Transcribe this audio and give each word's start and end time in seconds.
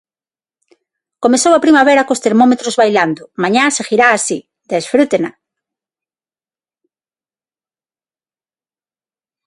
Comezou 1.23 1.53
a 1.55 1.63
primavera 1.65 2.07
cos 2.07 2.23
termómetros 2.25 2.77
bailando, 2.81 3.23
mañá 3.41 3.63
seguirá 3.67 4.07
así, 4.11 4.39
desfrútena. 4.71 5.31